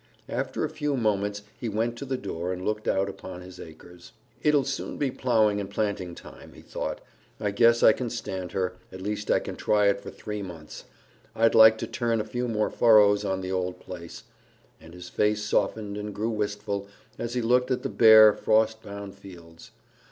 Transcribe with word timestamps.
After 0.29 0.65
a 0.65 0.69
few 0.71 0.97
moments 0.97 1.43
he 1.59 1.69
went 1.69 1.95
to 1.99 2.05
the 2.05 2.17
door 2.17 2.51
and 2.51 2.65
looked 2.65 2.87
out 2.87 3.07
upon 3.07 3.41
his 3.41 3.59
acres. 3.59 4.13
"It'll 4.41 4.63
soon 4.63 4.97
be 4.97 5.11
plowing 5.11 5.59
and 5.61 5.69
planting 5.69 6.15
time," 6.15 6.53
he 6.53 6.63
thought. 6.63 7.01
"I 7.39 7.51
guess 7.51 7.83
I 7.83 7.93
can 7.93 8.09
stand 8.09 8.53
her 8.53 8.73
at 8.91 8.99
least 8.99 9.29
I 9.29 9.37
can 9.37 9.55
try 9.55 9.89
it 9.89 10.01
for 10.01 10.09
three 10.09 10.41
months. 10.41 10.85
I'd 11.35 11.53
like 11.53 11.77
to 11.77 11.85
turn 11.85 12.19
a 12.19 12.25
few 12.25 12.47
more 12.47 12.71
furrows 12.71 13.23
on 13.23 13.41
the 13.41 13.51
old 13.51 13.79
place," 13.79 14.23
and 14.79 14.95
his 14.95 15.07
face 15.07 15.43
softened 15.43 15.95
and 15.99 16.15
grew 16.15 16.31
wistful 16.31 16.87
as 17.19 17.35
he 17.35 17.41
looked 17.43 17.69
at 17.69 17.83
the 17.83 17.87
bare, 17.89 18.33
frost 18.33 18.81
bound 18.81 19.13
fields. 19.13 19.69